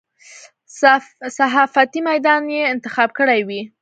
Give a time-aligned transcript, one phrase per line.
[1.37, 3.61] صحافتي میدان یې انتخاب کړی وي.